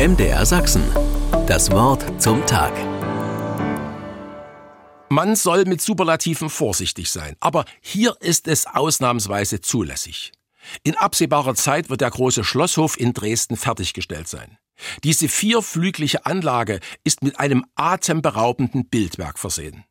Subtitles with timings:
[0.00, 0.82] MDR Sachsen.
[1.46, 2.72] Das Wort zum Tag.
[5.10, 10.32] Man soll mit Superlativen vorsichtig sein, aber hier ist es ausnahmsweise zulässig.
[10.84, 14.56] In absehbarer Zeit wird der große Schlosshof in Dresden fertiggestellt sein.
[15.04, 19.84] Diese vierflügliche Anlage ist mit einem atemberaubenden Bildwerk versehen.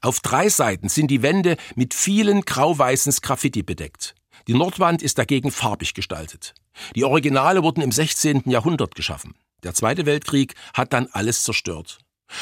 [0.00, 4.16] Auf drei Seiten sind die Wände mit vielen grau-weißen Graffiti bedeckt.
[4.48, 6.54] Die Nordwand ist dagegen farbig gestaltet.
[6.96, 8.42] Die Originale wurden im 16.
[8.46, 9.36] Jahrhundert geschaffen.
[9.64, 11.98] Der Zweite Weltkrieg hat dann alles zerstört.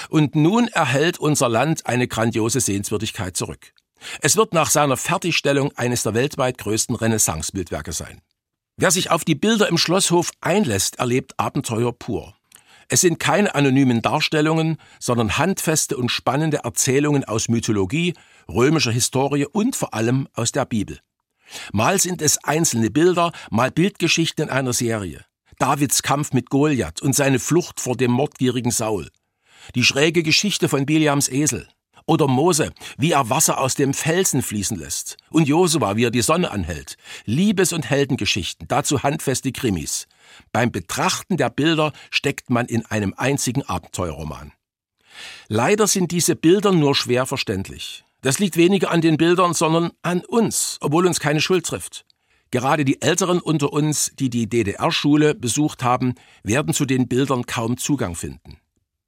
[0.09, 3.73] Und nun erhält unser Land eine grandiose Sehenswürdigkeit zurück.
[4.21, 8.21] Es wird nach seiner Fertigstellung eines der weltweit größten Renaissance-Bildwerke sein.
[8.77, 12.35] Wer sich auf die Bilder im Schlosshof einlässt, erlebt Abenteuer pur.
[12.89, 18.15] Es sind keine anonymen Darstellungen, sondern handfeste und spannende Erzählungen aus Mythologie,
[18.49, 20.99] römischer Historie und vor allem aus der Bibel.
[21.73, 25.25] Mal sind es einzelne Bilder, mal Bildgeschichten in einer Serie.
[25.63, 29.11] Davids Kampf mit Goliath und seine Flucht vor dem mordgierigen Saul.
[29.77, 31.69] Die schräge Geschichte von Biliams Esel.
[32.05, 35.19] Oder Mose, wie er Wasser aus dem Felsen fließen lässt.
[35.31, 36.97] Und Josua, wie er die Sonne anhält.
[37.27, 40.09] Liebes- und Heldengeschichten, dazu handfeste Krimis.
[40.51, 44.51] Beim Betrachten der Bilder steckt man in einem einzigen Abenteuerroman.
[45.47, 48.03] Leider sind diese Bilder nur schwer verständlich.
[48.21, 52.05] Das liegt weniger an den Bildern, sondern an uns, obwohl uns keine Schuld trifft.
[52.53, 56.15] Gerade die Älteren unter uns, die die DDR-Schule besucht haben,
[56.45, 58.59] werden zu den Bildern kaum Zugang finden.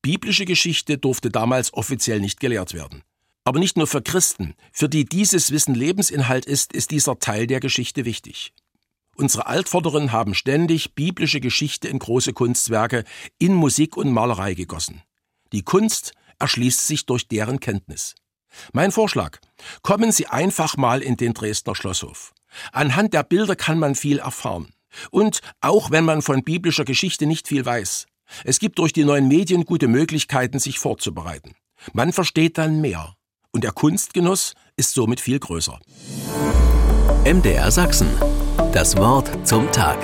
[0.00, 3.02] Biblische Geschichte durfte damals offiziell nicht gelehrt werden.
[3.44, 7.60] Aber nicht nur für Christen, für die dieses Wissen Lebensinhalt ist, ist dieser Teil der
[7.60, 8.54] Geschichte wichtig.
[9.14, 13.04] Unsere Altvorderen haben ständig biblische Geschichte in große Kunstwerke,
[13.38, 15.02] in Musik und Malerei gegossen.
[15.52, 18.14] Die Kunst erschließt sich durch deren Kenntnis.
[18.72, 19.38] Mein Vorschlag.
[19.82, 22.33] Kommen Sie einfach mal in den Dresdner Schlosshof.
[22.72, 24.68] Anhand der Bilder kann man viel erfahren.
[25.10, 28.06] Und auch wenn man von biblischer Geschichte nicht viel weiß,
[28.44, 31.54] es gibt durch die neuen Medien gute Möglichkeiten, sich vorzubereiten.
[31.92, 33.14] Man versteht dann mehr.
[33.52, 35.78] Und der Kunstgenuss ist somit viel größer.
[37.24, 38.08] MDR Sachsen.
[38.72, 39.98] Das Wort zum Tag.